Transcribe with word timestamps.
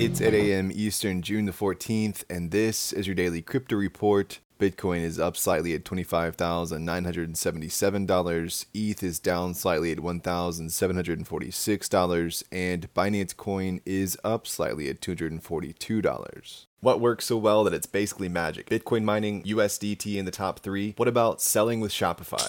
It's 0.00 0.20
8 0.20 0.32
a.m. 0.32 0.70
Eastern, 0.72 1.22
June 1.22 1.46
the 1.46 1.52
14th, 1.52 2.22
and 2.30 2.52
this 2.52 2.92
is 2.92 3.08
your 3.08 3.16
daily 3.16 3.42
crypto 3.42 3.74
report. 3.74 4.38
Bitcoin 4.60 5.00
is 5.00 5.18
up 5.18 5.36
slightly 5.36 5.74
at 5.74 5.84
$25,977. 5.84 8.66
ETH 8.74 9.02
is 9.02 9.18
down 9.18 9.54
slightly 9.54 9.90
at 9.90 9.98
$1,746. 9.98 12.44
And 12.52 12.94
Binance 12.94 13.36
Coin 13.36 13.80
is 13.84 14.16
up 14.22 14.46
slightly 14.46 14.88
at 14.88 15.00
$242. 15.00 16.66
What 16.78 17.00
works 17.00 17.26
so 17.26 17.36
well 17.36 17.64
that 17.64 17.74
it's 17.74 17.86
basically 17.86 18.28
magic? 18.28 18.70
Bitcoin 18.70 19.02
mining, 19.02 19.42
USDT 19.42 20.14
in 20.14 20.26
the 20.26 20.30
top 20.30 20.60
three. 20.60 20.94
What 20.96 21.08
about 21.08 21.42
selling 21.42 21.80
with 21.80 21.90
Shopify? 21.90 22.48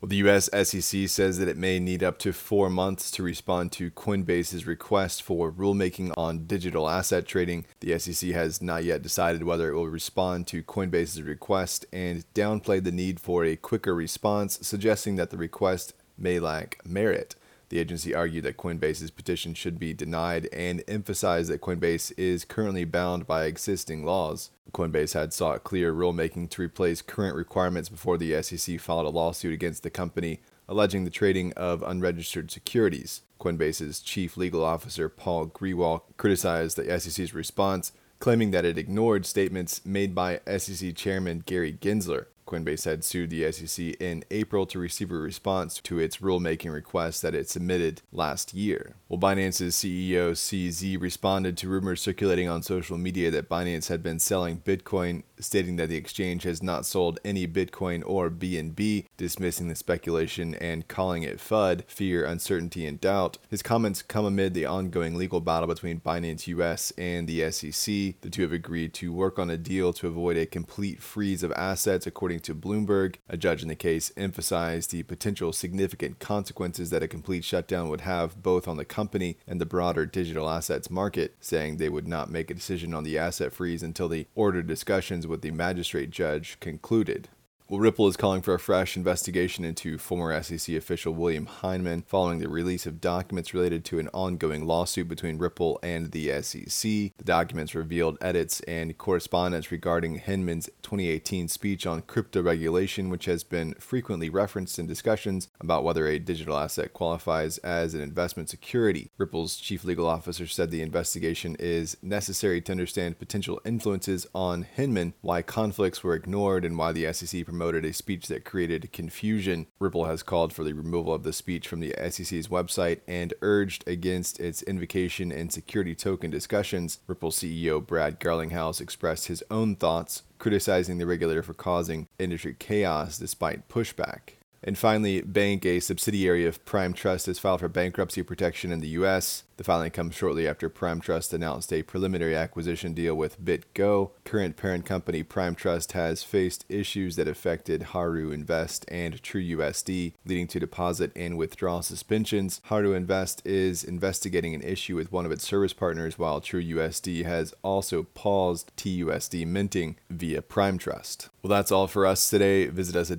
Well, 0.00 0.08
the 0.08 0.28
US 0.28 0.48
SEC 0.52 1.08
says 1.08 1.38
that 1.38 1.48
it 1.48 1.56
may 1.56 1.80
need 1.80 2.04
up 2.04 2.20
to 2.20 2.32
four 2.32 2.70
months 2.70 3.10
to 3.10 3.24
respond 3.24 3.72
to 3.72 3.90
Coinbase's 3.90 4.64
request 4.64 5.24
for 5.24 5.50
rulemaking 5.50 6.12
on 6.16 6.46
digital 6.46 6.88
asset 6.88 7.26
trading. 7.26 7.66
The 7.80 7.98
SEC 7.98 8.30
has 8.30 8.62
not 8.62 8.84
yet 8.84 9.02
decided 9.02 9.42
whether 9.42 9.70
it 9.70 9.74
will 9.74 9.88
respond 9.88 10.46
to 10.48 10.62
Coinbase's 10.62 11.22
request 11.22 11.84
and 11.92 12.24
downplayed 12.32 12.84
the 12.84 12.92
need 12.92 13.18
for 13.18 13.44
a 13.44 13.56
quicker 13.56 13.92
response, 13.92 14.60
suggesting 14.62 15.16
that 15.16 15.30
the 15.30 15.36
request 15.36 15.94
may 16.16 16.38
lack 16.38 16.78
merit. 16.86 17.34
The 17.68 17.78
agency 17.78 18.14
argued 18.14 18.44
that 18.44 18.56
Coinbase's 18.56 19.10
petition 19.10 19.52
should 19.54 19.78
be 19.78 19.92
denied 19.92 20.48
and 20.52 20.82
emphasized 20.88 21.50
that 21.50 21.60
Coinbase 21.60 22.12
is 22.16 22.44
currently 22.44 22.84
bound 22.84 23.26
by 23.26 23.44
existing 23.44 24.04
laws. 24.04 24.50
Coinbase 24.72 25.14
had 25.14 25.32
sought 25.32 25.64
clear 25.64 25.92
rulemaking 25.92 26.48
to 26.50 26.62
replace 26.62 27.02
current 27.02 27.36
requirements 27.36 27.88
before 27.88 28.16
the 28.16 28.42
SEC 28.42 28.80
filed 28.80 29.06
a 29.06 29.10
lawsuit 29.10 29.52
against 29.52 29.82
the 29.82 29.90
company, 29.90 30.40
alleging 30.68 31.04
the 31.04 31.10
trading 31.10 31.52
of 31.54 31.82
unregistered 31.82 32.50
securities. 32.50 33.22
Coinbase's 33.38 34.00
chief 34.00 34.36
legal 34.36 34.64
officer, 34.64 35.08
Paul 35.08 35.46
Grewal, 35.48 36.02
criticized 36.16 36.76
the 36.76 36.98
SEC's 36.98 37.34
response, 37.34 37.92
claiming 38.18 38.50
that 38.50 38.64
it 38.64 38.78
ignored 38.78 39.26
statements 39.26 39.84
made 39.84 40.14
by 40.14 40.40
SEC 40.56 40.94
Chairman 40.96 41.42
Gary 41.46 41.72
Gensler. 41.72 42.26
Coinbase 42.48 42.84
had 42.84 43.04
sued 43.04 43.30
the 43.30 43.52
SEC 43.52 43.94
in 44.00 44.24
April 44.30 44.66
to 44.66 44.78
receive 44.78 45.10
a 45.10 45.16
response 45.16 45.80
to 45.82 45.98
its 45.98 46.16
rulemaking 46.16 46.72
request 46.72 47.22
that 47.22 47.34
it 47.34 47.48
submitted 47.48 48.00
last 48.10 48.54
year. 48.54 48.94
Well, 49.08 49.20
Binance's 49.20 49.76
CEO 49.76 50.32
CZ 50.32 51.00
responded 51.00 51.56
to 51.58 51.68
rumors 51.68 52.00
circulating 52.00 52.48
on 52.48 52.62
social 52.62 52.96
media 52.96 53.30
that 53.30 53.48
Binance 53.48 53.88
had 53.88 54.02
been 54.02 54.18
selling 54.18 54.60
Bitcoin, 54.60 55.24
stating 55.38 55.76
that 55.76 55.90
the 55.90 55.96
exchange 55.96 56.44
has 56.44 56.62
not 56.62 56.86
sold 56.86 57.20
any 57.24 57.46
Bitcoin 57.46 58.02
or 58.06 58.30
BNB, 58.30 59.04
dismissing 59.18 59.68
the 59.68 59.74
speculation 59.74 60.54
and 60.54 60.88
calling 60.88 61.22
it 61.22 61.36
FUD, 61.36 61.84
fear, 61.86 62.24
uncertainty, 62.24 62.86
and 62.86 62.98
doubt. 62.98 63.36
His 63.50 63.62
comments 63.62 64.00
come 64.00 64.24
amid 64.24 64.54
the 64.54 64.64
ongoing 64.64 65.16
legal 65.16 65.42
battle 65.42 65.66
between 65.66 66.00
Binance 66.00 66.46
US 66.46 66.90
and 66.96 67.28
the 67.28 67.50
SEC. 67.50 68.14
The 68.22 68.30
two 68.30 68.42
have 68.42 68.52
agreed 68.52 68.94
to 68.94 69.12
work 69.12 69.38
on 69.38 69.50
a 69.50 69.58
deal 69.58 69.92
to 69.94 70.06
avoid 70.06 70.38
a 70.38 70.46
complete 70.46 71.02
freeze 71.02 71.42
of 71.42 71.52
assets, 71.52 72.06
according 72.06 72.40
to 72.40 72.54
Bloomberg, 72.54 73.16
a 73.28 73.36
judge 73.36 73.60
in 73.60 73.68
the 73.68 73.74
case 73.74 74.10
emphasized 74.16 74.90
the 74.90 75.02
potential 75.02 75.52
significant 75.52 76.20
consequences 76.20 76.90
that 76.90 77.02
a 77.02 77.08
complete 77.08 77.44
shutdown 77.44 77.88
would 77.88 78.02
have 78.02 78.42
both 78.42 78.68
on 78.68 78.76
the 78.76 78.84
company 78.84 79.36
and 79.46 79.60
the 79.60 79.66
broader 79.66 80.06
digital 80.06 80.48
assets 80.48 80.90
market, 80.90 81.34
saying 81.40 81.76
they 81.76 81.88
would 81.88 82.06
not 82.06 82.30
make 82.30 82.50
a 82.50 82.54
decision 82.54 82.94
on 82.94 83.02
the 83.02 83.18
asset 83.18 83.52
freeze 83.52 83.82
until 83.82 84.08
the 84.08 84.26
order 84.34 84.62
discussions 84.62 85.26
with 85.26 85.42
the 85.42 85.50
magistrate 85.50 86.10
judge 86.10 86.58
concluded. 86.60 87.28
Well, 87.70 87.80
Ripple 87.80 88.08
is 88.08 88.16
calling 88.16 88.40
for 88.40 88.54
a 88.54 88.58
fresh 88.58 88.96
investigation 88.96 89.62
into 89.62 89.98
former 89.98 90.42
SEC 90.42 90.74
official 90.74 91.12
William 91.12 91.46
Hinman 91.60 92.00
following 92.06 92.38
the 92.38 92.48
release 92.48 92.86
of 92.86 92.98
documents 92.98 93.52
related 93.52 93.84
to 93.84 93.98
an 93.98 94.08
ongoing 94.14 94.66
lawsuit 94.66 95.06
between 95.06 95.36
Ripple 95.36 95.78
and 95.82 96.10
the 96.12 96.40
SEC. 96.40 96.80
The 96.80 97.24
documents 97.24 97.74
revealed 97.74 98.16
edits 98.22 98.60
and 98.60 98.96
correspondence 98.96 99.70
regarding 99.70 100.14
Hinman's 100.14 100.70
2018 100.80 101.48
speech 101.48 101.86
on 101.86 102.00
crypto 102.00 102.40
regulation, 102.40 103.10
which 103.10 103.26
has 103.26 103.44
been 103.44 103.74
frequently 103.74 104.30
referenced 104.30 104.78
in 104.78 104.86
discussions 104.86 105.48
about 105.60 105.84
whether 105.84 106.06
a 106.06 106.18
digital 106.18 106.56
asset 106.56 106.94
qualifies 106.94 107.58
as 107.58 107.92
an 107.92 108.00
investment 108.00 108.48
security. 108.48 109.10
Ripple's 109.18 109.56
chief 109.56 109.84
legal 109.84 110.06
officer 110.06 110.46
said 110.46 110.70
the 110.70 110.80
investigation 110.80 111.54
is 111.58 111.98
necessary 112.00 112.62
to 112.62 112.72
understand 112.72 113.18
potential 113.18 113.60
influences 113.66 114.26
on 114.34 114.62
Hinman, 114.62 115.12
why 115.20 115.42
conflicts 115.42 116.02
were 116.02 116.14
ignored, 116.14 116.64
and 116.64 116.78
why 116.78 116.92
the 116.92 117.12
SEC 117.12 117.44
promoted 117.58 117.84
a 117.84 117.92
speech 117.92 118.28
that 118.28 118.44
created 118.44 118.92
confusion. 118.92 119.66
Ripple 119.80 120.04
has 120.04 120.22
called 120.22 120.52
for 120.52 120.62
the 120.62 120.74
removal 120.74 121.12
of 121.12 121.24
the 121.24 121.32
speech 121.32 121.66
from 121.66 121.80
the 121.80 121.92
SEC's 122.08 122.46
website 122.46 123.00
and 123.08 123.34
urged 123.42 123.82
against 123.88 124.38
its 124.38 124.62
invocation 124.62 125.32
and 125.32 125.52
security 125.52 125.96
token 125.96 126.30
discussions. 126.30 127.00
Ripple 127.08 127.32
CEO 127.32 127.84
Brad 127.84 128.20
Garlinghouse 128.20 128.80
expressed 128.80 129.26
his 129.26 129.42
own 129.50 129.74
thoughts, 129.74 130.22
criticizing 130.38 130.98
the 130.98 131.06
regulator 131.06 131.42
for 131.42 131.52
causing 131.52 132.06
industry 132.16 132.54
chaos 132.56 133.18
despite 133.18 133.68
pushback. 133.68 134.37
And 134.62 134.76
finally, 134.76 135.22
Banq, 135.22 135.64
a 135.64 135.80
subsidiary 135.80 136.44
of 136.46 136.64
Prime 136.64 136.92
Trust, 136.92 137.26
has 137.26 137.38
filed 137.38 137.60
for 137.60 137.68
bankruptcy 137.68 138.22
protection 138.22 138.72
in 138.72 138.80
the 138.80 138.88
U.S. 138.88 139.44
The 139.58 139.64
filing 139.64 139.90
comes 139.90 140.14
shortly 140.14 140.46
after 140.46 140.68
Prime 140.68 141.00
Trust 141.00 141.32
announced 141.32 141.72
a 141.72 141.82
preliminary 141.82 142.36
acquisition 142.36 142.92
deal 142.92 143.16
with 143.16 143.44
BitGo. 143.44 144.12
Current 144.24 144.56
parent 144.56 144.84
company 144.84 145.24
Prime 145.24 145.56
Trust 145.56 145.92
has 145.92 146.22
faced 146.22 146.64
issues 146.68 147.16
that 147.16 147.26
affected 147.26 147.82
Haru 147.82 148.30
Invest 148.30 148.84
and 148.86 149.20
TrueUSD, 149.20 150.12
leading 150.24 150.46
to 150.46 150.60
deposit 150.60 151.10
and 151.16 151.36
withdrawal 151.36 151.82
suspensions. 151.82 152.60
Haru 152.66 152.92
Invest 152.92 153.44
is 153.44 153.82
investigating 153.82 154.54
an 154.54 154.62
issue 154.62 154.94
with 154.94 155.10
one 155.10 155.26
of 155.26 155.32
its 155.32 155.44
service 155.44 155.72
partners, 155.72 156.18
while 156.18 156.40
TrueUSD 156.40 157.24
has 157.24 157.52
also 157.62 158.04
paused 158.14 158.70
TUSD 158.76 159.44
minting 159.44 159.96
via 160.08 160.40
Prime 160.40 160.78
Trust. 160.78 161.30
Well, 161.42 161.50
that's 161.50 161.72
all 161.72 161.88
for 161.88 162.06
us 162.06 162.30
today. 162.30 162.66
Visit 162.66 162.94
us 162.94 163.10
at 163.10 163.18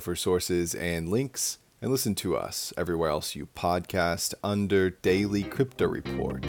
for 0.00 0.16
sources 0.16 0.74
and 0.74 1.08
links 1.08 1.58
and 1.82 1.90
listen 1.90 2.14
to 2.14 2.36
us 2.36 2.72
everywhere 2.76 3.10
else 3.10 3.34
you 3.34 3.46
podcast 3.54 4.34
under 4.42 4.90
Daily 4.90 5.42
Crypto 5.42 5.86
Report. 5.86 6.46